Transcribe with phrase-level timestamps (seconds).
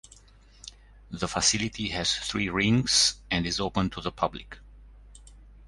[1.11, 4.57] The facility has three rinks and is open to the public.